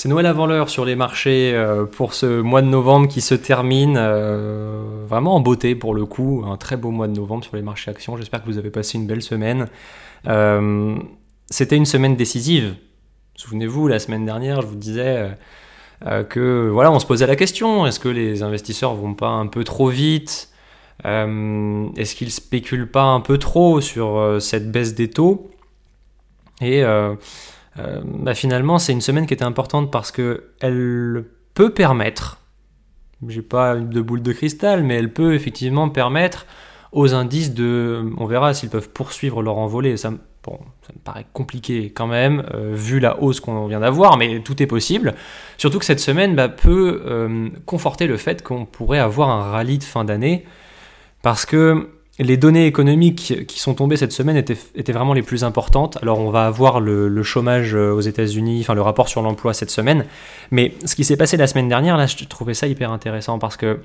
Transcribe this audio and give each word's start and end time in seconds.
C'est 0.00 0.08
Noël 0.08 0.24
avant 0.24 0.46
l'heure 0.46 0.70
sur 0.70 0.86
les 0.86 0.96
marchés 0.96 1.52
euh, 1.52 1.84
pour 1.84 2.14
ce 2.14 2.40
mois 2.40 2.62
de 2.62 2.68
novembre 2.68 3.06
qui 3.06 3.20
se 3.20 3.34
termine 3.34 3.98
euh, 3.98 5.04
vraiment 5.06 5.36
en 5.36 5.40
beauté 5.40 5.74
pour 5.74 5.94
le 5.94 6.06
coup. 6.06 6.42
Un 6.46 6.56
très 6.56 6.78
beau 6.78 6.90
mois 6.90 7.06
de 7.06 7.12
novembre 7.12 7.44
sur 7.44 7.54
les 7.54 7.60
marchés 7.60 7.90
actions. 7.90 8.16
J'espère 8.16 8.40
que 8.40 8.46
vous 8.46 8.56
avez 8.56 8.70
passé 8.70 8.96
une 8.96 9.06
belle 9.06 9.20
semaine. 9.20 9.68
Euh, 10.26 10.96
c'était 11.50 11.76
une 11.76 11.84
semaine 11.84 12.16
décisive. 12.16 12.76
Souvenez-vous, 13.34 13.88
la 13.88 13.98
semaine 13.98 14.24
dernière, 14.24 14.62
je 14.62 14.68
vous 14.68 14.76
disais 14.76 15.36
que 16.30 16.70
voilà, 16.72 16.90
on 16.90 16.98
se 16.98 17.04
posait 17.04 17.26
la 17.26 17.36
question 17.36 17.86
est-ce 17.86 18.00
que 18.00 18.08
les 18.08 18.42
investisseurs 18.42 18.94
vont 18.94 19.12
pas 19.12 19.28
un 19.28 19.48
peu 19.48 19.64
trop 19.64 19.88
vite? 19.88 20.48
Est-ce 21.04 22.14
qu'ils 22.14 22.30
spéculent 22.30 22.90
pas 22.90 23.04
un 23.04 23.20
peu 23.20 23.36
trop 23.36 23.82
sur 23.82 24.38
cette 24.40 24.72
baisse 24.72 24.94
des 24.94 25.10
taux? 25.10 25.50
Et 26.62 26.82
bah 28.04 28.34
finalement, 28.34 28.78
c'est 28.78 28.92
une 28.92 29.00
semaine 29.00 29.26
qui 29.26 29.34
était 29.34 29.44
importante 29.44 29.90
parce 29.90 30.10
que 30.10 30.50
elle 30.60 31.24
peut 31.54 31.72
permettre, 31.72 32.38
j'ai 33.28 33.42
pas 33.42 33.76
de 33.76 34.00
boule 34.00 34.22
de 34.22 34.32
cristal, 34.32 34.82
mais 34.82 34.96
elle 34.96 35.12
peut 35.12 35.34
effectivement 35.34 35.88
permettre 35.88 36.46
aux 36.92 37.14
indices 37.14 37.54
de, 37.54 38.04
on 38.18 38.26
verra 38.26 38.54
s'ils 38.54 38.70
peuvent 38.70 38.90
poursuivre 38.90 39.42
leur 39.42 39.58
envolée. 39.58 39.96
Ça 39.96 40.10
me 40.10 40.18
paraît 41.04 41.26
compliqué 41.32 41.92
quand 41.92 42.06
même, 42.06 42.44
euh, 42.54 42.72
vu 42.74 42.98
la 42.98 43.22
hausse 43.22 43.40
qu'on 43.40 43.66
vient 43.66 43.80
d'avoir, 43.80 44.16
mais 44.16 44.40
tout 44.40 44.62
est 44.62 44.66
possible. 44.66 45.14
Surtout 45.56 45.78
que 45.78 45.84
cette 45.84 46.00
semaine 46.00 46.34
bah, 46.34 46.48
peut 46.48 47.02
euh, 47.06 47.48
conforter 47.66 48.06
le 48.06 48.16
fait 48.16 48.42
qu'on 48.42 48.64
pourrait 48.64 48.98
avoir 48.98 49.28
un 49.28 49.50
rallye 49.50 49.78
de 49.78 49.84
fin 49.84 50.04
d'année, 50.04 50.44
parce 51.22 51.46
que 51.46 51.88
les 52.24 52.36
données 52.36 52.66
économiques 52.66 53.46
qui 53.46 53.60
sont 53.60 53.74
tombées 53.74 53.96
cette 53.96 54.12
semaine 54.12 54.36
étaient, 54.36 54.92
vraiment 54.92 55.14
les 55.14 55.22
plus 55.22 55.42
importantes. 55.42 55.98
Alors 56.02 56.18
on 56.18 56.30
va 56.30 56.46
avoir 56.46 56.80
le, 56.80 57.22
chômage 57.22 57.74
euh, 57.74 57.92
aux 57.92 58.00
États-Unis, 58.00 58.60
enfin 58.60 58.74
le 58.74 58.82
rapport 58.82 59.08
sur 59.08 59.22
l'emploi 59.22 59.54
cette 59.54 59.70
semaine. 59.70 60.04
Mais 60.50 60.74
ce 60.84 60.94
qui 60.94 61.04
s'est 61.04 61.16
passé 61.16 61.38
la 61.38 61.46
semaine 61.46 61.68
dernière, 61.68 61.96
là, 61.96 62.06
je 62.06 62.22
trouvais 62.24 62.54
ça 62.54 62.66
hyper 62.66 62.92
intéressant 62.92 63.38
parce 63.38 63.56
que 63.56 63.80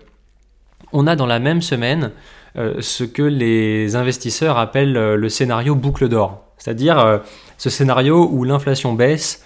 on 0.91 1.07
a 1.07 1.15
dans 1.15 1.25
la 1.25 1.39
même 1.39 1.61
semaine 1.61 2.11
euh, 2.57 2.75
ce 2.81 3.03
que 3.05 3.23
les 3.23 3.95
investisseurs 3.95 4.57
appellent 4.57 4.97
euh, 4.97 5.15
le 5.15 5.29
scénario 5.29 5.75
boucle 5.75 6.09
d'or. 6.09 6.43
C'est-à-dire 6.57 7.21
ce 7.57 7.69
scénario 7.69 8.27
où 8.31 8.43
l'inflation 8.43 8.93
baisse, 8.93 9.43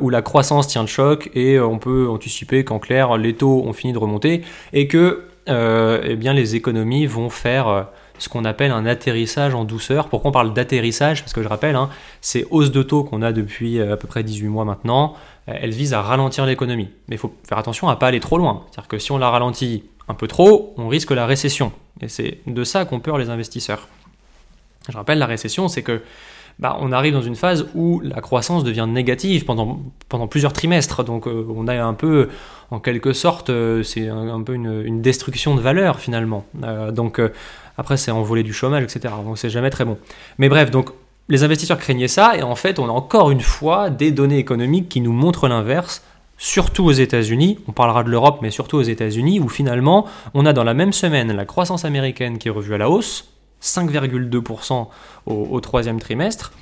où 0.00 0.08
la 0.08 0.22
croissance 0.22 0.68
tient 0.68 0.82
le 0.82 0.86
choc 0.86 1.30
et 1.34 1.58
on 1.58 1.78
peut 1.78 2.08
anticiper 2.08 2.62
qu'en 2.64 2.78
clair 2.78 3.18
les 3.18 3.34
taux 3.34 3.64
ont 3.66 3.72
fini 3.72 3.92
de 3.92 3.98
remonter 3.98 4.42
et 4.72 4.86
que 4.86 5.24
eh 5.48 6.16
bien, 6.16 6.32
les 6.32 6.54
économies 6.54 7.06
vont 7.06 7.28
faire 7.28 7.88
ce 8.18 8.28
qu'on 8.28 8.44
appelle 8.44 8.70
un 8.70 8.86
atterrissage 8.86 9.54
en 9.54 9.64
douceur. 9.64 10.08
Pourquoi 10.08 10.30
on 10.30 10.32
parle 10.32 10.52
d'atterrissage? 10.52 11.22
Parce 11.22 11.32
que 11.32 11.42
je 11.42 11.48
rappelle, 11.48 11.76
hein, 11.76 11.90
ces 12.20 12.46
hausses 12.50 12.70
de 12.70 12.82
taux 12.82 13.04
qu'on 13.04 13.22
a 13.22 13.32
depuis 13.32 13.78
euh, 13.78 13.94
à 13.94 13.96
peu 13.96 14.06
près 14.06 14.22
18 14.22 14.48
mois 14.48 14.64
maintenant, 14.64 15.14
euh, 15.48 15.54
elles 15.60 15.72
visent 15.72 15.94
à 15.94 16.02
ralentir 16.02 16.46
l'économie. 16.46 16.88
Mais 17.08 17.16
il 17.16 17.18
faut 17.18 17.34
faire 17.46 17.58
attention 17.58 17.88
à 17.88 17.94
ne 17.94 17.98
pas 17.98 18.08
aller 18.08 18.20
trop 18.20 18.38
loin. 18.38 18.64
C'est-à-dire 18.70 18.88
que 18.88 18.98
si 18.98 19.12
on 19.12 19.18
la 19.18 19.30
ralentit 19.30 19.84
un 20.08 20.14
peu 20.14 20.28
trop, 20.28 20.74
on 20.76 20.88
risque 20.88 21.10
la 21.10 21.26
récession. 21.26 21.72
Et 22.00 22.08
c'est 22.08 22.38
de 22.46 22.64
ça 22.64 22.84
qu'ont 22.84 23.00
peur 23.00 23.18
les 23.18 23.30
investisseurs. 23.30 23.88
Je 24.88 24.96
rappelle, 24.96 25.18
la 25.18 25.26
récession, 25.26 25.68
c'est 25.68 25.82
que 25.82 26.02
bah, 26.60 26.76
on 26.80 26.92
arrive 26.92 27.14
dans 27.14 27.22
une 27.22 27.34
phase 27.34 27.66
où 27.74 28.00
la 28.00 28.20
croissance 28.20 28.62
devient 28.62 28.86
négative 28.88 29.44
pendant, 29.44 29.80
pendant 30.08 30.28
plusieurs 30.28 30.52
trimestres. 30.52 31.02
Donc 31.02 31.26
euh, 31.26 31.46
on 31.52 31.66
a 31.66 31.82
un 31.82 31.94
peu, 31.94 32.28
en 32.70 32.78
quelque 32.78 33.12
sorte, 33.12 33.50
c'est 33.82 34.08
un, 34.08 34.42
peu 34.42 34.54
une, 34.54 35.02
destruction 35.02 35.56
de 35.56 35.60
valeur 35.60 35.98
finalement. 35.98 36.44
donc 36.92 37.20
après, 37.76 37.96
c'est 37.96 38.10
envolé 38.10 38.42
du 38.42 38.52
chômage, 38.52 38.84
etc. 38.84 39.14
Donc, 39.24 39.38
c'est 39.38 39.50
jamais 39.50 39.70
très 39.70 39.84
bon. 39.84 39.98
Mais 40.38 40.48
bref, 40.48 40.70
donc, 40.70 40.90
les 41.28 41.42
investisseurs 41.42 41.78
craignaient 41.78 42.08
ça, 42.08 42.36
et 42.36 42.42
en 42.42 42.54
fait, 42.54 42.78
on 42.78 42.86
a 42.86 42.92
encore 42.92 43.30
une 43.30 43.40
fois 43.40 43.90
des 43.90 44.10
données 44.10 44.38
économiques 44.38 44.88
qui 44.88 45.00
nous 45.00 45.12
montrent 45.12 45.48
l'inverse, 45.48 46.02
surtout 46.36 46.84
aux 46.84 46.92
États-Unis. 46.92 47.58
On 47.66 47.72
parlera 47.72 48.04
de 48.04 48.10
l'Europe, 48.10 48.38
mais 48.42 48.50
surtout 48.50 48.76
aux 48.76 48.82
États-Unis, 48.82 49.40
où 49.40 49.48
finalement, 49.48 50.06
on 50.34 50.46
a 50.46 50.52
dans 50.52 50.64
la 50.64 50.74
même 50.74 50.92
semaine 50.92 51.32
la 51.32 51.44
croissance 51.44 51.84
américaine 51.84 52.38
qui 52.38 52.48
est 52.48 52.50
revue 52.50 52.74
à 52.74 52.78
la 52.78 52.90
hausse, 52.90 53.28
5,2% 53.62 54.88
au, 55.26 55.60
troisième 55.60 55.98
trimestre, 55.98 56.52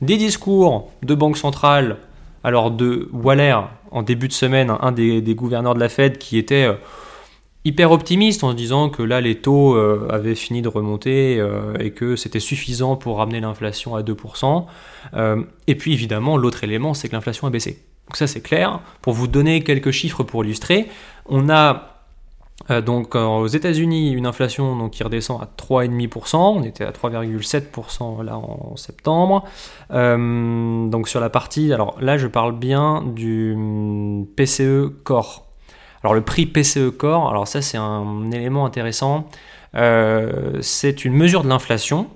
des 0.00 0.16
discours 0.16 0.90
de 1.02 1.14
banque 1.14 1.36
centrale, 1.36 1.98
alors 2.44 2.70
de 2.70 3.08
Waller 3.12 3.58
en 3.90 4.02
début 4.02 4.28
de 4.28 4.32
semaine, 4.32 4.72
un 4.80 4.92
des, 4.92 5.20
des 5.20 5.34
gouverneurs 5.34 5.74
de 5.74 5.80
la 5.80 5.88
Fed 5.88 6.18
qui 6.18 6.38
était 6.38 6.64
euh, 6.64 6.74
hyper 7.64 7.92
optimiste 7.92 8.42
en 8.44 8.50
se 8.50 8.56
disant 8.56 8.88
que 8.88 9.02
là 9.02 9.20
les 9.20 9.36
taux 9.36 9.74
euh, 9.74 10.08
avaient 10.10 10.34
fini 10.34 10.62
de 10.62 10.68
remonter 10.68 11.38
euh, 11.38 11.74
et 11.78 11.92
que 11.92 12.16
c'était 12.16 12.40
suffisant 12.40 12.96
pour 12.96 13.18
ramener 13.18 13.40
l'inflation 13.40 13.94
à 13.94 14.02
2%. 14.02 14.66
Euh, 15.14 15.42
et 15.66 15.74
puis 15.74 15.92
évidemment 15.92 16.36
l'autre 16.36 16.64
élément 16.64 16.94
c'est 16.94 17.08
que 17.08 17.14
l'inflation 17.14 17.46
a 17.46 17.50
baissé. 17.50 17.82
Donc 18.08 18.16
ça 18.16 18.26
c'est 18.26 18.40
clair. 18.40 18.80
Pour 19.00 19.12
vous 19.12 19.28
donner 19.28 19.62
quelques 19.62 19.92
chiffres 19.92 20.24
pour 20.24 20.44
illustrer, 20.44 20.88
on 21.26 21.48
a 21.48 21.88
donc 22.86 23.16
aux 23.16 23.48
États-Unis 23.48 24.12
une 24.12 24.24
inflation 24.24 24.76
donc, 24.76 24.92
qui 24.92 25.02
redescend 25.02 25.40
à 25.42 25.50
3,5%, 25.60 26.36
on 26.36 26.62
était 26.62 26.84
à 26.84 26.92
3,7% 26.92 28.22
là 28.22 28.36
en 28.36 28.76
septembre. 28.76 29.44
donc 29.90 31.08
sur 31.08 31.18
la 31.18 31.28
partie, 31.28 31.72
alors 31.72 31.96
là 32.00 32.18
je 32.18 32.28
parle 32.28 32.56
bien 32.56 33.02
du 33.02 33.54
hum, 33.54 34.26
PCE 34.36 34.92
Core, 35.02 35.51
alors 36.02 36.14
le 36.14 36.22
prix 36.22 36.46
PCE 36.46 36.90
Core, 36.90 37.28
alors 37.28 37.46
ça 37.46 37.62
c'est 37.62 37.78
un 37.78 38.30
élément 38.32 38.66
intéressant, 38.66 39.28
euh, 39.74 40.58
c'est 40.60 41.04
une 41.04 41.14
mesure 41.14 41.42
de 41.44 41.48
l'inflation, 41.48 42.08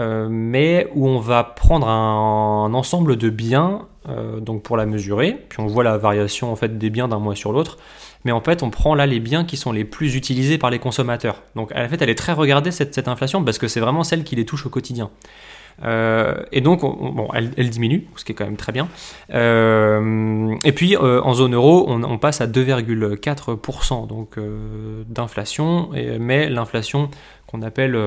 euh, 0.00 0.28
mais 0.30 0.88
où 0.94 1.08
on 1.08 1.18
va 1.18 1.44
prendre 1.44 1.88
un, 1.88 2.72
ensemble 2.72 3.16
de 3.16 3.30
biens 3.30 3.86
euh, 4.08 4.40
donc 4.40 4.62
pour 4.62 4.76
la 4.76 4.86
mesurer, 4.86 5.44
puis 5.48 5.60
on 5.60 5.66
voit 5.66 5.84
la 5.84 5.98
variation 5.98 6.52
en 6.52 6.56
fait 6.56 6.78
des 6.78 6.90
biens 6.90 7.08
d'un 7.08 7.18
mois 7.18 7.34
sur 7.34 7.52
l'autre, 7.52 7.78
mais 8.24 8.32
en 8.32 8.40
fait 8.40 8.62
on 8.62 8.70
prend 8.70 8.94
là 8.94 9.06
les 9.06 9.20
biens 9.20 9.44
qui 9.44 9.56
sont 9.56 9.72
les 9.72 9.84
plus 9.84 10.14
utilisés 10.14 10.58
par 10.58 10.70
les 10.70 10.78
consommateurs. 10.78 11.42
Donc 11.56 11.72
en 11.74 11.88
fait 11.88 12.00
elle 12.00 12.10
est 12.10 12.14
très 12.14 12.32
regardée 12.32 12.70
cette, 12.70 12.94
cette 12.94 13.08
inflation 13.08 13.42
parce 13.42 13.58
que 13.58 13.66
c'est 13.66 13.80
vraiment 13.80 14.04
celle 14.04 14.24
qui 14.24 14.36
les 14.36 14.46
touche 14.46 14.66
au 14.66 14.70
quotidien. 14.70 15.10
Euh, 15.82 16.42
et 16.52 16.60
donc, 16.60 16.80
bon, 16.80 17.28
elle, 17.34 17.70
diminue, 17.70 18.06
ce 18.16 18.24
qui 18.24 18.32
est 18.32 18.34
quand 18.34 18.44
même 18.44 18.56
très 18.56 18.72
bien. 18.72 18.88
Euh, 19.32 20.54
et 20.64 20.72
puis, 20.72 20.96
euh, 20.96 21.20
en 21.22 21.34
zone 21.34 21.54
euro, 21.54 21.86
on, 21.88 22.18
passe 22.18 22.40
à 22.40 22.46
2,4% 22.46 24.06
donc 24.06 24.38
d'inflation, 25.08 25.90
mais 26.18 26.48
l'inflation 26.48 27.10
qu'on 27.46 27.62
appelle 27.62 27.98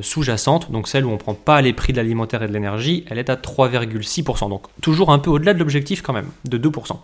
sous-jacente, 0.00 0.70
donc 0.70 0.88
celle 0.88 1.04
où 1.04 1.10
on 1.10 1.12
ne 1.12 1.18
prend 1.18 1.34
pas 1.34 1.60
les 1.60 1.72
prix 1.72 1.92
de 1.92 1.98
l'alimentaire 1.98 2.42
et 2.42 2.48
de 2.48 2.52
l'énergie, 2.52 3.04
elle 3.08 3.18
est 3.18 3.30
à 3.30 3.36
3,6%. 3.36 4.48
Donc, 4.48 4.62
toujours 4.80 5.12
un 5.12 5.18
peu 5.18 5.30
au-delà 5.30 5.54
de 5.54 5.58
l'objectif 5.58 6.02
quand 6.02 6.12
même, 6.12 6.28
de 6.44 6.58
2%. 6.58 6.96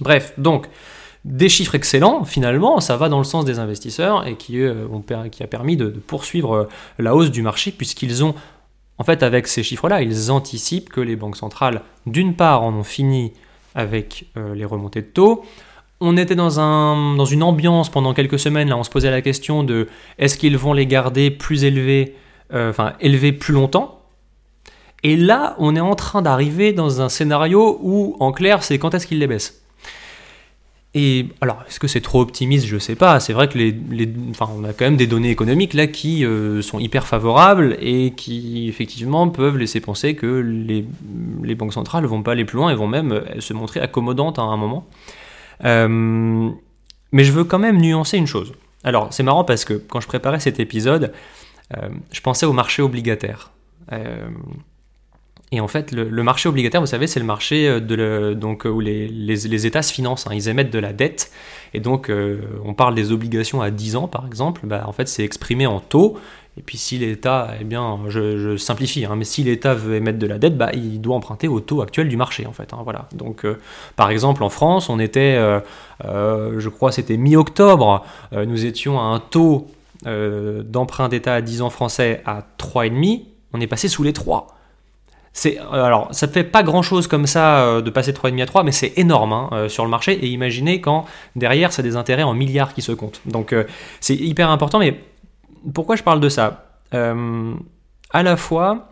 Bref, 0.00 0.34
donc, 0.38 0.68
des 1.24 1.48
chiffres 1.48 1.74
excellents, 1.76 2.24
finalement, 2.24 2.80
ça 2.80 2.96
va 2.96 3.08
dans 3.08 3.18
le 3.18 3.24
sens 3.24 3.44
des 3.44 3.58
investisseurs 3.60 4.26
et 4.26 4.34
qui, 4.36 4.60
qui 5.30 5.42
a 5.42 5.46
permis 5.46 5.76
de 5.76 5.88
poursuivre 5.88 6.68
la 6.98 7.14
hausse 7.14 7.30
du 7.30 7.42
marché 7.42 7.70
puisqu'ils 7.70 8.24
ont 8.24 8.34
en 8.98 9.04
fait, 9.04 9.22
avec 9.22 9.46
ces 9.46 9.62
chiffres-là, 9.62 10.02
ils 10.02 10.30
anticipent 10.30 10.90
que 10.90 11.00
les 11.00 11.16
banques 11.16 11.36
centrales, 11.36 11.82
d'une 12.06 12.34
part, 12.34 12.62
en 12.62 12.74
ont 12.74 12.84
fini 12.84 13.32
avec 13.74 14.26
euh, 14.36 14.54
les 14.54 14.64
remontées 14.64 15.02
de 15.02 15.06
taux. 15.06 15.44
On 16.00 16.16
était 16.16 16.34
dans, 16.34 16.60
un, 16.60 17.16
dans 17.16 17.24
une 17.24 17.42
ambiance 17.42 17.88
pendant 17.88 18.12
quelques 18.12 18.38
semaines, 18.38 18.68
là, 18.68 18.76
on 18.76 18.82
se 18.82 18.90
posait 18.90 19.10
la 19.10 19.22
question 19.22 19.64
de 19.64 19.88
est-ce 20.18 20.36
qu'ils 20.36 20.58
vont 20.58 20.72
les 20.72 20.86
garder 20.86 21.30
plus 21.30 21.64
élevés, 21.64 22.16
euh, 22.52 22.70
enfin 22.70 22.94
élevés 23.00 23.32
plus 23.32 23.54
longtemps? 23.54 24.00
Et 25.04 25.16
là, 25.16 25.56
on 25.58 25.74
est 25.74 25.80
en 25.80 25.94
train 25.94 26.22
d'arriver 26.22 26.72
dans 26.72 27.00
un 27.00 27.08
scénario 27.08 27.78
où, 27.82 28.16
en 28.20 28.30
clair, 28.32 28.62
c'est 28.62 28.78
quand 28.78 28.94
est-ce 28.94 29.06
qu'ils 29.06 29.18
les 29.18 29.26
baissent 29.26 29.61
et 30.94 31.28
alors, 31.40 31.64
est-ce 31.66 31.80
que 31.80 31.88
c'est 31.88 32.02
trop 32.02 32.20
optimiste? 32.20 32.66
Je 32.66 32.74
ne 32.74 32.80
sais 32.80 32.96
pas. 32.96 33.18
C'est 33.18 33.32
vrai 33.32 33.48
que 33.48 33.56
les, 33.56 33.74
enfin, 34.30 34.48
on 34.54 34.62
a 34.64 34.74
quand 34.74 34.84
même 34.84 34.98
des 34.98 35.06
données 35.06 35.30
économiques 35.30 35.72
là 35.72 35.86
qui 35.86 36.24
euh, 36.24 36.60
sont 36.60 36.78
hyper 36.78 37.06
favorables 37.06 37.78
et 37.80 38.12
qui 38.14 38.68
effectivement 38.68 39.28
peuvent 39.30 39.56
laisser 39.56 39.80
penser 39.80 40.14
que 40.14 40.26
les, 40.26 40.84
les, 41.42 41.54
banques 41.54 41.72
centrales 41.72 42.04
vont 42.04 42.22
pas 42.22 42.32
aller 42.32 42.44
plus 42.44 42.56
loin 42.58 42.68
et 42.70 42.74
vont 42.74 42.88
même 42.88 43.12
euh, 43.12 43.40
se 43.40 43.54
montrer 43.54 43.80
accommodantes 43.80 44.38
à 44.38 44.42
un 44.42 44.56
moment. 44.58 44.86
Euh, 45.64 46.50
mais 47.10 47.24
je 47.24 47.32
veux 47.32 47.44
quand 47.44 47.58
même 47.58 47.80
nuancer 47.80 48.18
une 48.18 48.26
chose. 48.26 48.52
Alors, 48.84 49.14
c'est 49.14 49.22
marrant 49.22 49.44
parce 49.44 49.64
que 49.64 49.74
quand 49.74 50.00
je 50.00 50.08
préparais 50.08 50.40
cet 50.40 50.60
épisode, 50.60 51.12
je 52.10 52.20
pensais 52.20 52.44
au 52.44 52.52
marché 52.52 52.82
obligataire. 52.82 53.50
Et 55.54 55.60
en 55.60 55.68
fait, 55.68 55.92
le, 55.92 56.22
marché 56.22 56.48
obligataire, 56.48 56.80
vous 56.80 56.86
savez, 56.86 57.06
c'est 57.06 57.20
le 57.20 57.26
marché 57.26 57.68
euh, 57.68 57.78
de 57.78 58.32
donc, 58.32 58.64
euh, 58.64 58.70
où 58.70 58.80
les, 58.80 59.06
les, 59.06 59.66
États 59.66 59.82
se 59.82 59.92
financent. 59.92 60.26
Hein. 60.26 60.30
ils 60.32 60.48
émettent 60.48 60.72
de 60.72 60.78
la 60.78 60.94
dette. 60.94 61.30
Et 61.74 61.80
donc, 61.80 62.08
euh, 62.08 62.40
on 62.64 62.72
parle 62.72 62.94
des 62.94 63.12
obligations 63.12 63.60
à 63.60 63.70
10 63.70 63.96
ans, 63.96 64.08
par 64.08 64.26
exemple. 64.26 64.62
Bah, 64.64 64.84
en 64.86 64.92
fait, 64.92 65.08
c'est 65.08 65.22
exprimé 65.22 65.66
en 65.66 65.78
taux. 65.78 66.18
Et 66.56 66.62
puis, 66.62 66.78
si 66.78 66.96
l'État, 66.96 67.50
eh 67.60 67.64
bien, 67.64 67.98
je, 68.08 68.56
simplifie, 68.56 69.04
hein, 69.04 69.14
mais 69.14 69.24
si 69.24 69.42
l'État 69.42 69.74
veut 69.74 69.96
émettre 69.96 70.18
de 70.18 70.26
la 70.26 70.38
dette, 70.38 70.56
bah, 70.56 70.70
il 70.72 71.02
doit 71.02 71.16
emprunter 71.16 71.48
au 71.48 71.60
taux 71.60 71.82
actuel 71.82 72.08
du 72.08 72.16
marché, 72.16 72.46
en 72.46 72.52
fait. 72.52 72.72
Hein, 72.72 72.80
voilà. 72.82 73.08
Donc, 73.12 73.46
par 73.94 74.10
exemple, 74.10 74.42
en 74.42 74.50
France, 74.50 74.88
on 74.88 74.98
était, 74.98 75.38
je 76.02 76.68
crois, 76.68 76.92
c'était 76.92 77.16
mi-octobre, 77.16 78.04
nous 78.32 78.66
étions 78.66 79.00
à 79.00 79.04
un 79.04 79.18
taux 79.18 79.66
d'emprunt 80.04 81.08
d'État 81.08 81.34
à 81.34 81.40
10 81.40 81.62
ans 81.62 81.70
français 81.70 82.22
à 82.26 82.44
3,5. 82.58 83.22
On 83.54 83.60
est 83.62 83.66
passé 83.66 83.88
sous 83.88 84.02
les 84.02 84.12
3. 84.12 84.48
C'est 85.34 85.58
alors 85.72 86.08
ça 86.14 86.28
fait 86.28 86.44
pas 86.44 86.62
grand 86.62 86.82
chose 86.82 87.06
comme 87.06 87.26
ça 87.26 87.80
de 87.80 87.90
passer 87.90 88.12
de 88.12 88.18
3,5 88.18 88.42
à 88.42 88.46
3, 88.46 88.64
mais 88.64 88.72
c'est 88.72 88.92
énorme 88.96 89.32
hein, 89.32 89.68
sur 89.68 89.84
le 89.84 89.90
marché. 89.90 90.12
Et 90.12 90.28
imaginez 90.28 90.80
quand 90.80 91.06
derrière 91.36 91.72
c'est 91.72 91.82
des 91.82 91.96
intérêts 91.96 92.22
en 92.22 92.34
milliards 92.34 92.74
qui 92.74 92.82
se 92.82 92.92
comptent. 92.92 93.22
Donc 93.24 93.54
c'est 94.00 94.14
hyper 94.14 94.50
important. 94.50 94.78
Mais 94.78 95.00
pourquoi 95.72 95.96
je 95.96 96.02
parle 96.02 96.20
de 96.20 96.28
ça? 96.28 96.66
À 96.92 98.22
la 98.22 98.36
fois 98.36 98.88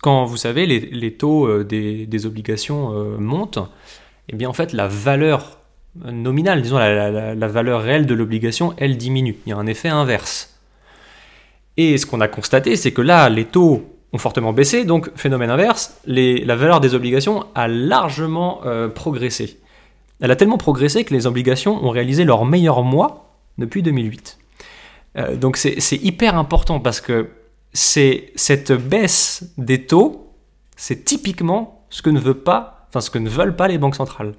quand 0.00 0.26
vous 0.26 0.36
savez 0.36 0.66
les, 0.66 1.14
taux 1.14 1.64
des, 1.64 2.26
obligations 2.26 3.18
montent, 3.18 3.58
eh 4.28 4.36
bien 4.36 4.48
en 4.48 4.52
fait 4.52 4.72
la 4.72 4.86
valeur 4.86 5.58
nominale, 6.04 6.62
disons 6.62 6.78
la 6.78 7.48
valeur 7.48 7.82
réelle 7.82 8.06
de 8.06 8.14
l'obligation, 8.14 8.74
elle 8.76 8.96
diminue. 8.96 9.36
Il 9.46 9.50
y 9.50 9.52
a 9.52 9.56
un 9.56 9.66
effet 9.66 9.88
inverse. 9.88 10.58
Et 11.78 11.96
ce 11.96 12.06
qu'on 12.06 12.20
a 12.20 12.28
constaté, 12.28 12.74
c'est 12.74 12.92
que 12.92 13.02
là, 13.02 13.28
les 13.28 13.44
taux 13.44 13.97
ont 14.12 14.18
fortement 14.18 14.52
baissé, 14.52 14.84
donc 14.84 15.10
phénomène 15.16 15.50
inverse, 15.50 15.98
la 16.06 16.56
valeur 16.56 16.80
des 16.80 16.94
obligations 16.94 17.46
a 17.54 17.68
largement 17.68 18.60
euh, 18.64 18.88
progressé. 18.88 19.58
Elle 20.20 20.30
a 20.30 20.36
tellement 20.36 20.58
progressé 20.58 21.04
que 21.04 21.14
les 21.14 21.26
obligations 21.26 21.84
ont 21.84 21.90
réalisé 21.90 22.24
leur 22.24 22.44
meilleur 22.44 22.82
mois 22.82 23.36
depuis 23.58 23.82
2008. 23.82 24.38
Euh, 25.16 25.36
donc 25.36 25.56
c'est 25.56 25.96
hyper 25.96 26.36
important 26.36 26.80
parce 26.80 27.00
que 27.00 27.28
cette 27.72 28.72
baisse 28.72 29.52
des 29.58 29.84
taux, 29.84 30.32
c'est 30.76 31.04
typiquement 31.04 31.84
ce 31.90 32.02
que 32.02 32.10
ne 32.10 32.18
veut 32.18 32.34
pas, 32.34 32.86
enfin 32.88 33.00
ce 33.00 33.10
que 33.10 33.18
ne 33.18 33.28
veulent 33.28 33.56
pas 33.56 33.68
les 33.68 33.78
banques 33.78 33.96
centrales. 33.96 34.32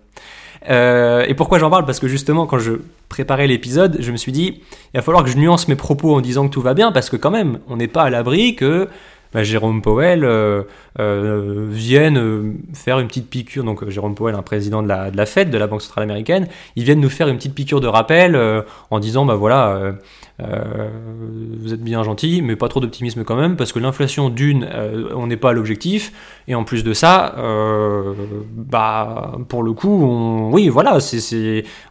Euh, 0.70 1.24
et 1.28 1.36
pourquoi 1.36 1.60
j'en 1.60 1.70
parle? 1.70 1.86
Parce 1.86 2.00
que 2.00 2.08
justement, 2.08 2.46
quand 2.46 2.60
je 2.60 2.74
préparais 3.08 3.48
l'épisode, 3.48 3.98
je 4.00 4.12
me 4.12 4.18
suis 4.18 4.32
dit, 4.32 4.62
il 4.94 4.98
va 4.98 5.02
falloir 5.02 5.24
que 5.24 5.30
je 5.30 5.38
nuance 5.38 5.68
mes 5.68 5.76
propos 5.76 6.16
en 6.16 6.22
disant 6.22 6.48
que 6.48 6.54
tout 6.54 6.62
va 6.62 6.74
bien, 6.74 6.92
parce 6.92 7.10
que 7.10 7.16
quand 7.16 7.32
même, 7.32 7.60
on 7.68 7.78
n'est 7.78 7.88
pas 7.88 8.04
à 8.04 8.10
l'abri 8.10 8.56
que 8.56 8.90
bah, 9.34 9.44
Jérôme 9.44 9.82
Powell 9.82 10.24
euh, 10.24 10.64
euh, 11.00 11.68
vienne 11.70 12.58
faire 12.74 13.00
une 13.00 13.08
petite 13.08 13.30
piqûre, 13.30 13.64
donc 13.64 13.88
Jérôme 13.90 14.16
Powell, 14.16 14.36
un 14.36 14.42
président 14.42 14.82
de 14.82 14.88
la, 14.88 15.26
Fed, 15.26 15.50
de 15.50 15.58
la 15.58 15.68
Banque 15.68 15.82
Centrale 15.82 16.04
Américaine, 16.04 16.48
il 16.76 16.84
vienne 16.84 17.00
nous 17.00 17.10
faire 17.10 17.28
une 17.28 17.38
petite 17.38 17.56
piqûre 17.56 17.82
de 17.82 17.88
rappel 17.88 18.40
en 18.90 19.00
disant, 19.00 19.26
bah 19.26 19.36
voilà, 19.36 19.96
euh, 20.42 20.90
vous 21.62 21.74
êtes 21.74 21.82
bien 21.82 22.04
gentil, 22.04 22.42
mais 22.42 22.56
pas 22.56 22.70
trop 22.70 22.80
d'optimisme 22.80 23.24
quand 23.24 23.36
même, 23.36 23.58
parce 23.58 23.74
que 23.74 23.80
l'inflation 23.80 24.30
d'une, 24.30 24.68
euh, 24.72 25.10
on 25.16 25.28
n'est 25.28 25.38
pas 25.38 25.50
à 25.50 25.54
l'objectif, 25.54 26.14
et 26.48 26.56
en 26.56 26.64
plus 26.64 26.84
de 26.84 26.94
ça, 26.94 27.36
euh, 27.38 28.14
bah 28.54 29.34
pour 29.50 29.64
le 29.64 29.74
coup, 29.74 30.04
on, 30.04 30.52
oui, 30.54 30.70
voilà, 30.70 31.00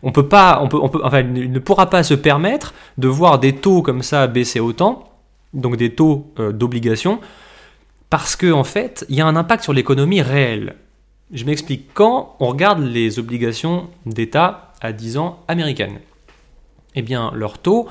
on 0.03 0.13
peut 0.13 0.29
pas, 0.29 0.61
on 0.63 0.69
peut, 0.69 0.79
on 0.81 0.89
peut, 0.89 1.01
enfin, 1.05 1.23
ne 1.23 1.59
pourra 1.59 1.91
pas 1.91 2.03
se 2.03 2.15
permettre 2.15 2.73
de 2.97 3.09
voir 3.09 3.39
des 3.39 3.55
taux 3.55 3.83
comme 3.83 4.03
ça 4.03 4.27
baisser 4.27 4.61
autant, 4.61 5.08
donc 5.55 5.77
des 5.77 5.95
taux 5.95 6.33
d'obligation, 6.37 7.21
parce 8.11 8.37
que 8.37 8.51
en 8.53 8.65
fait, 8.65 9.05
il 9.09 9.17
y 9.17 9.21
a 9.21 9.27
un 9.27 9.37
impact 9.37 9.63
sur 9.63 9.73
l'économie 9.73 10.23
réelle. 10.23 10.77
Je 11.33 11.45
m'explique. 11.45 11.93
Quand 11.93 12.37
on 12.41 12.47
regarde 12.47 12.81
les 12.81 13.19
obligations 13.19 13.89
d'État 14.07 14.73
à 14.81 14.93
10 14.93 15.19
ans 15.19 15.41
américaines, 15.49 16.01
eh 16.95 17.03
bien, 17.03 17.31
leur 17.35 17.59
taux 17.59 17.89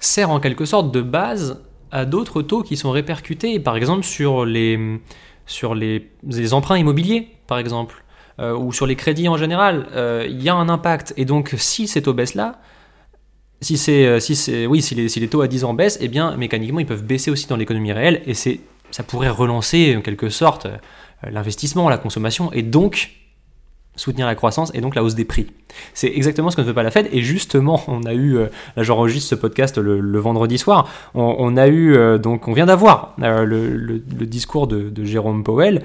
sert 0.00 0.30
en 0.30 0.40
quelque 0.40 0.64
sorte 0.64 0.92
de 0.92 1.00
base 1.00 1.62
à 1.92 2.04
d'autres 2.04 2.42
taux 2.42 2.62
qui 2.62 2.76
sont 2.76 2.90
répercutés, 2.90 3.60
par 3.60 3.76
exemple 3.76 4.02
sur 4.02 4.44
les, 4.44 5.00
sur 5.46 5.74
les, 5.74 6.10
emprunts 6.52 6.78
immobiliers, 6.78 7.28
par 7.46 7.58
exemple, 7.58 8.04
euh, 8.40 8.56
ou 8.56 8.72
sur 8.72 8.86
les 8.86 8.96
crédits 8.96 9.28
en 9.28 9.36
général. 9.36 9.86
Euh, 9.92 10.26
il 10.28 10.42
y 10.42 10.48
a 10.48 10.54
un 10.54 10.68
impact. 10.68 11.14
Et 11.16 11.24
donc, 11.24 11.54
si 11.56 11.86
ces 11.86 12.02
taux 12.02 12.12
baissent 12.12 12.34
là, 12.34 12.60
si 13.64 13.78
c'est, 13.78 14.06
euh, 14.06 14.20
si 14.20 14.36
c'est, 14.36 14.66
oui, 14.66 14.82
si 14.82 14.94
les, 14.94 15.28
taux 15.28 15.40
à 15.40 15.48
10 15.48 15.64
ans 15.64 15.74
baissent, 15.74 15.98
eh 16.00 16.08
bien, 16.08 16.36
mécaniquement, 16.36 16.80
ils 16.80 16.86
peuvent 16.86 17.04
baisser 17.04 17.30
aussi 17.30 17.46
dans 17.46 17.56
l'économie 17.56 17.92
réelle, 17.92 18.22
et 18.26 18.34
c'est, 18.34 18.60
ça 18.90 19.02
pourrait 19.02 19.28
relancer 19.28 19.96
en 19.96 20.00
quelque 20.02 20.28
sorte 20.28 20.66
l'investissement, 21.22 21.88
la 21.88 21.98
consommation, 21.98 22.52
et 22.52 22.62
donc 22.62 23.10
soutenir 23.96 24.26
la 24.26 24.34
croissance 24.34 24.72
et 24.74 24.80
donc 24.80 24.94
la 24.94 25.02
hausse 25.02 25.14
des 25.14 25.24
prix. 25.24 25.46
C'est 25.92 26.08
exactement 26.08 26.50
ce 26.50 26.56
que 26.56 26.62
ne 26.62 26.66
veut 26.66 26.74
pas 26.74 26.82
la 26.82 26.90
Fed 26.90 27.08
et 27.12 27.22
justement 27.22 27.82
on 27.88 28.02
a 28.04 28.14
eu, 28.14 28.36
euh, 28.36 28.46
là 28.76 28.82
j'enregistre 28.82 29.30
ce 29.30 29.34
podcast 29.34 29.78
le, 29.78 30.18
vendredi 30.18 30.58
soir, 30.58 30.88
on, 31.14 31.56
a 31.56 31.66
eu, 31.68 31.96
euh, 31.96 32.18
donc 32.18 32.48
on 32.48 32.52
vient 32.52 32.66
d'avoir 32.66 33.14
euh, 33.22 33.44
le, 33.44 33.98
discours 34.26 34.66
de, 34.66 35.04
Jérôme 35.04 35.44
Powell 35.44 35.82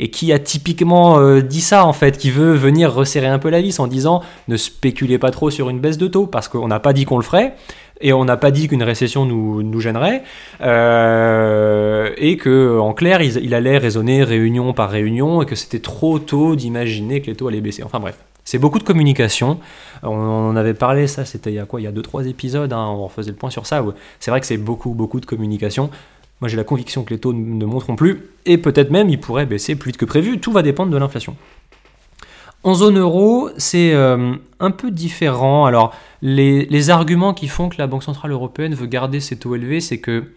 et 0.00 0.10
qui 0.10 0.32
a 0.32 0.40
typiquement 0.40 1.40
dit 1.40 1.60
ça 1.60 1.84
en 1.84 1.92
fait, 1.92 2.18
qui 2.18 2.30
veut 2.30 2.54
venir 2.54 2.92
resserrer 2.92 3.28
un 3.28 3.38
peu 3.38 3.50
la 3.50 3.60
vis 3.60 3.78
en 3.78 3.86
disant 3.86 4.22
ne 4.48 4.56
spéculez 4.56 5.18
pas 5.18 5.30
trop 5.30 5.50
sur 5.50 5.70
une 5.70 5.78
baisse 5.78 5.98
de 5.98 6.08
taux 6.08 6.26
parce 6.26 6.48
qu'on 6.48 6.66
n'a 6.66 6.80
pas 6.80 6.92
dit 6.92 7.04
qu'on 7.04 7.18
le 7.18 7.22
ferait 7.22 7.54
et 8.00 8.12
on 8.12 8.24
n'a 8.24 8.36
pas 8.36 8.50
dit 8.50 8.68
qu'une 8.68 8.82
récession 8.82 9.26
nous, 9.26 9.80
gênerait, 9.80 10.22
euh, 10.62 12.10
et 12.16 12.36
que 12.36 12.78
en 12.78 12.94
clair, 12.94 13.20
il, 13.22 13.54
allait 13.54 13.78
raisonner 13.78 14.24
réunion 14.24 14.72
par 14.72 14.90
réunion, 14.90 15.42
et 15.42 15.46
que 15.46 15.54
c'était 15.54 15.80
trop 15.80 16.18
tôt 16.18 16.56
d'imaginer 16.56 17.20
que 17.20 17.26
les 17.26 17.36
taux 17.36 17.48
allaient 17.48 17.60
baisser. 17.60 17.82
Enfin 17.82 18.00
bref, 18.00 18.16
c'est 18.44 18.58
beaucoup 18.58 18.78
de 18.78 18.84
communication. 18.84 19.58
On, 20.02 20.08
en 20.08 20.56
avait 20.56 20.74
parlé, 20.74 21.06
ça, 21.06 21.24
c'était 21.24 21.50
il 21.50 21.56
y 21.56 21.58
a 21.58 21.66
quoi? 21.66 21.80
Il 21.80 21.84
y 21.84 21.86
a 21.86 21.92
2-3 21.92 22.26
épisodes, 22.26 22.72
hein, 22.72 22.86
on 22.88 23.04
refaisait 23.04 23.30
le 23.30 23.36
point 23.36 23.50
sur 23.50 23.66
ça. 23.66 23.84
C'est 24.18 24.30
vrai 24.30 24.40
que 24.40 24.46
c'est 24.46 24.56
beaucoup, 24.56 24.90
beaucoup 24.90 25.20
de 25.20 25.26
communication. 25.26 25.90
Moi, 26.40 26.48
j'ai 26.48 26.56
la 26.56 26.64
conviction 26.64 27.04
que 27.04 27.12
les 27.12 27.20
taux 27.20 27.32
ne 27.32 27.64
monteront 27.64 27.96
plus, 27.96 28.30
et 28.46 28.56
peut-être 28.58 28.90
même 28.90 29.10
ils 29.10 29.20
pourraient 29.20 29.46
baisser 29.46 29.76
plus 29.76 29.90
vite 29.90 29.98
que 29.98 30.06
prévu. 30.06 30.40
Tout 30.40 30.52
va 30.52 30.62
dépendre 30.62 30.90
de 30.90 30.96
l'inflation. 30.96 31.36
En 32.62 32.74
zone 32.74 32.98
euro, 32.98 33.48
c'est 33.56 33.94
euh, 33.94 34.34
un 34.58 34.70
peu 34.70 34.90
différent. 34.90 35.64
Alors, 35.64 35.94
les, 36.20 36.90
arguments 36.90 37.32
qui 37.32 37.48
font 37.48 37.68
que 37.70 37.76
la 37.78 37.86
Banque 37.86 38.02
Centrale 38.02 38.32
Européenne 38.32 38.74
veut 38.74 38.86
garder 38.86 39.20
ses 39.20 39.38
taux 39.38 39.54
élevés, 39.54 39.80
c'est 39.80 39.98
que, 39.98 40.32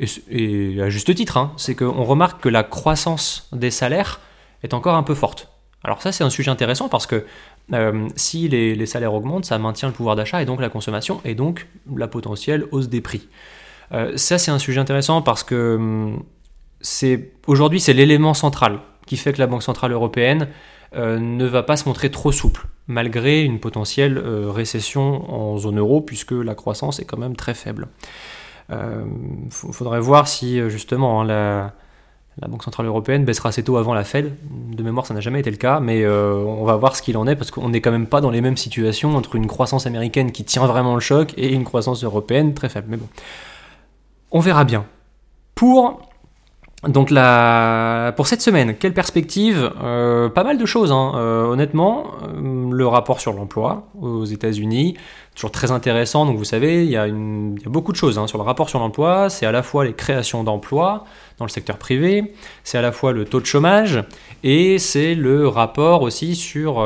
et, 0.00 0.80
à 0.80 0.88
juste 0.90 1.14
titre, 1.14 1.36
hein, 1.36 1.52
c'est 1.56 1.76
qu'on 1.76 2.04
remarque 2.04 2.42
que 2.42 2.48
la 2.48 2.64
croissance 2.64 3.48
des 3.52 3.70
salaires 3.70 4.20
est 4.64 4.74
encore 4.74 4.96
un 4.96 5.04
peu 5.04 5.14
forte. 5.14 5.48
Alors 5.84 6.02
ça, 6.02 6.12
c'est 6.12 6.24
un 6.24 6.30
sujet 6.30 6.50
intéressant 6.50 6.88
parce 6.88 7.06
que 7.06 7.24
euh, 7.72 8.08
si 8.16 8.48
les, 8.48 8.86
salaires 8.86 9.14
augmentent, 9.14 9.44
ça 9.44 9.58
maintient 9.58 9.88
le 9.88 9.94
pouvoir 9.94 10.16
d'achat 10.16 10.42
et 10.42 10.44
donc 10.44 10.60
la 10.60 10.68
consommation 10.68 11.20
et 11.24 11.34
donc 11.34 11.68
la 11.94 12.08
potentielle 12.08 12.66
hausse 12.72 12.88
des 12.88 13.00
prix. 13.00 13.28
Euh, 13.92 14.16
ça, 14.16 14.38
c'est 14.38 14.50
un 14.50 14.58
sujet 14.58 14.80
intéressant 14.80 15.22
parce 15.22 15.42
que 15.42 15.76
hum, 15.76 16.22
c'est 16.80 17.32
aujourd'hui, 17.46 17.80
c'est 17.80 17.92
l'élément 17.92 18.34
central 18.34 18.80
qui 19.06 19.16
fait 19.16 19.32
que 19.32 19.38
la 19.38 19.46
Banque 19.46 19.62
Centrale 19.62 19.92
Européenne 19.92 20.48
euh, 20.94 21.18
ne 21.18 21.44
va 21.44 21.62
pas 21.62 21.76
se 21.76 21.88
montrer 21.88 22.10
trop 22.10 22.32
souple, 22.32 22.66
malgré 22.86 23.42
une 23.42 23.58
potentielle 23.58 24.18
euh, 24.18 24.50
récession 24.50 25.32
en 25.32 25.58
zone 25.58 25.78
euro, 25.78 26.00
puisque 26.00 26.32
la 26.32 26.54
croissance 26.54 27.00
est 27.00 27.04
quand 27.04 27.18
même 27.18 27.36
très 27.36 27.54
faible. 27.54 27.88
Il 28.72 29.50
faudrait 29.50 29.98
voir 29.98 30.28
si 30.28 30.60
justement 30.70 31.22
hein, 31.22 31.24
la, 31.24 31.72
Banque 32.46 32.62
Centrale 32.62 32.86
Européenne 32.86 33.24
baissera 33.24 33.50
ses 33.50 33.64
taux 33.64 33.78
avant 33.78 33.94
la 33.94 34.04
Fed. 34.04 34.32
De 34.48 34.82
mémoire, 34.84 35.06
ça 35.06 35.12
n'a 35.12 35.18
jamais 35.18 35.40
été 35.40 35.50
le 35.50 35.56
cas, 35.56 35.80
mais 35.80 36.06
on 36.06 36.64
va 36.64 36.76
voir 36.76 36.94
ce 36.94 37.02
qu'il 37.02 37.16
en 37.16 37.26
est, 37.26 37.34
parce 37.34 37.50
qu'on 37.50 37.70
n'est 37.70 37.80
quand 37.80 37.90
même 37.90 38.06
pas 38.06 38.20
dans 38.20 38.30
les 38.30 38.40
mêmes 38.40 38.56
situations 38.56 39.16
entre 39.16 39.34
une 39.34 39.48
croissance 39.48 39.86
américaine 39.86 40.30
qui 40.30 40.44
tient 40.44 40.66
vraiment 40.66 40.94
le 40.94 41.00
choc 41.00 41.34
et 41.36 41.52
une 41.52 41.64
croissance 41.64 42.04
européenne 42.04 42.54
très 42.54 42.68
faible. 42.68 42.96
On 44.30 44.40
verra 44.40 44.64
bien. 44.64 44.84
Pour 45.54 46.00
donc 46.88 47.10
la... 47.10 48.14
pour 48.16 48.26
cette 48.26 48.40
semaine, 48.40 48.74
quelle 48.74 48.94
perspective? 48.94 49.70
Euh, 49.82 50.30
Pas 50.30 50.44
mal 50.44 50.56
de 50.56 50.64
choses, 50.64 50.92
hein. 50.92 51.12
euh, 51.16 51.44
honnêtement. 51.44 52.06
Euh, 52.22 52.70
le 52.72 52.86
rapport 52.86 53.20
sur 53.20 53.34
l'emploi 53.34 53.88
aux 54.00 54.24
États-Unis, 54.24 54.96
toujours 55.40 55.50
très 55.50 55.70
intéressant. 55.70 56.26
Donc 56.26 56.36
vous 56.36 56.44
savez, 56.44 56.84
il 56.84 56.90
y 56.90 56.96
a, 56.96 57.08
beaucoup 57.08 57.92
de 57.92 57.96
choses 57.96 58.18
hein, 58.18 58.26
sur 58.26 58.38
le 58.38 58.44
rapport 58.44 58.68
sur 58.68 58.78
l'emploi. 58.78 59.30
C'est 59.30 59.46
à 59.46 59.52
la 59.52 59.62
fois 59.62 59.84
les 59.84 59.94
créations 59.94 60.44
d'emplois 60.44 61.04
dans 61.38 61.46
le 61.46 61.50
secteur 61.50 61.78
privé, 61.78 62.34
c'est 62.64 62.76
à 62.76 62.82
la 62.82 62.92
fois 62.92 63.12
le 63.12 63.24
taux 63.24 63.40
de 63.40 63.46
chômage 63.46 64.04
et 64.44 64.78
c'est 64.78 65.14
le 65.14 65.48
rapport 65.48 66.02
aussi 66.02 66.34
sur 66.34 66.84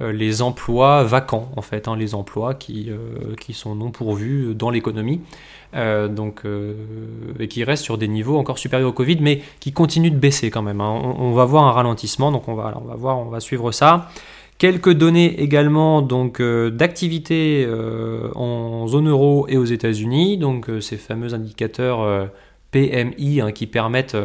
les 0.00 0.42
emplois 0.42 1.04
vacants, 1.04 1.52
en 1.56 1.62
fait, 1.62 1.86
hein, 1.86 1.94
les 1.94 2.16
emplois 2.16 2.54
qui, 2.54 2.90
qui 3.40 3.52
sont 3.52 3.76
non 3.76 3.92
pourvus 3.92 4.56
dans 4.56 4.70
l'économie. 4.70 5.20
Euh, 5.74 6.06
donc, 6.06 6.44
euh, 6.44 6.74
et 7.40 7.48
qui 7.48 7.64
reste 7.64 7.82
sur 7.82 7.96
des 7.96 8.06
niveaux 8.06 8.36
encore 8.36 8.58
supérieurs 8.58 8.90
au 8.90 8.92
Covid, 8.92 9.18
mais 9.20 9.40
qui 9.58 9.72
continue 9.72 10.10
de 10.10 10.18
baisser 10.18 10.50
quand 10.50 10.60
même. 10.60 10.82
Hein. 10.82 11.00
On, 11.18 11.32
va 11.32 11.46
voir 11.46 11.64
un 11.64 11.72
ralentissement, 11.72 12.30
donc 12.30 12.46
on 12.46 12.54
va, 12.54 12.74
on 12.76 12.86
va 12.86 12.94
voir, 12.94 13.18
on 13.18 13.30
va 13.30 13.40
suivre 13.40 13.72
ça. 13.72 14.10
Quelques 14.58 14.92
données 14.92 15.40
également 15.40 16.02
donc 16.02 16.40
euh, 16.40 16.70
d'activité 16.70 17.66
en 18.34 18.86
zone 18.86 19.08
euro 19.08 19.46
et 19.48 19.56
aux 19.56 19.64
États-Unis, 19.64 20.38
donc 20.38 20.70
ces 20.80 20.96
fameux 20.96 21.34
indicateurs 21.34 22.30
PMI 22.70 23.40
hein, 23.40 23.52
qui 23.52 23.66
permettent 23.66 24.16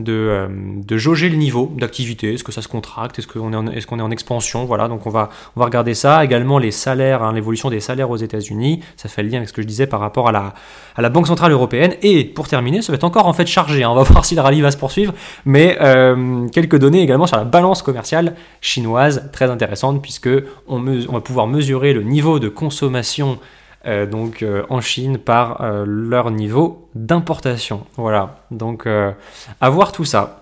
euh, 0.00 0.48
de, 0.50 0.96
jauger 0.96 1.28
le 1.28 1.36
niveau 1.36 1.70
d'activité, 1.76 2.32
est-ce 2.32 2.44
que 2.44 2.50
ça 2.50 2.62
se 2.62 2.68
contracte, 2.68 3.18
est-ce 3.18 3.26
qu'on 3.26 3.52
est, 3.52 3.56
en, 3.56 3.66
est 3.66 3.92
en 3.92 4.10
expansion, 4.10 4.64
voilà, 4.64 4.88
donc 4.88 5.06
on 5.06 5.10
va, 5.10 5.28
on 5.54 5.60
va 5.60 5.66
regarder 5.66 5.92
ça, 5.92 6.24
également 6.24 6.58
les 6.58 6.70
salaires, 6.70 7.22
hein, 7.22 7.34
l'évolution 7.34 7.68
des 7.68 7.80
salaires 7.80 8.08
aux 8.08 8.16
États-Unis, 8.16 8.80
ça 8.96 9.10
fait 9.10 9.22
le 9.22 9.28
lien 9.28 9.36
avec 9.36 9.50
ce 9.50 9.52
que 9.52 9.60
je 9.60 9.66
disais 9.66 9.86
par 9.86 10.00
rapport 10.00 10.28
à 10.28 10.32
la, 10.32 10.54
à 10.96 11.02
la 11.02 11.10
Banque 11.10 11.26
Centrale 11.26 11.52
Européenne, 11.52 11.94
et 12.00 12.24
pour 12.24 12.48
terminer, 12.48 12.80
ça 12.80 12.90
va 12.90 12.96
être 12.96 13.04
encore 13.04 13.26
en 13.26 13.34
fait 13.34 13.46
chargé, 13.46 13.82
hein, 13.82 13.90
on 13.90 13.94
va 13.94 14.02
voir 14.10 14.24
si 14.24 14.34
le 14.34 14.40
rallye 14.40 14.62
va 14.62 14.70
se 14.70 14.78
poursuivre, 14.78 15.12
mais 15.44 15.76
euh, 15.82 16.48
quelques 16.48 16.78
données 16.78 17.02
également 17.02 17.26
sur 17.26 17.36
la 17.36 17.44
balance 17.44 17.82
commerciale 17.82 18.34
chinoise, 18.62 19.28
très 19.30 19.50
intéressante, 19.50 20.00
puisque 20.00 20.30
on, 20.68 20.86
on 20.86 21.12
va 21.12 21.20
pouvoir 21.20 21.46
mesurer 21.46 21.92
le 21.92 22.02
niveau 22.02 22.38
de 22.38 22.48
consommation 22.48 23.38
donc 23.84 24.44
en 24.68 24.80
Chine 24.80 25.18
par 25.18 25.64
leur 25.84 26.30
niveau 26.30 26.88
d'importation. 26.94 27.86
Voilà, 27.96 28.36
donc 28.50 28.86
à 28.86 29.70
voir 29.70 29.92
tout 29.92 30.04
ça. 30.04 30.41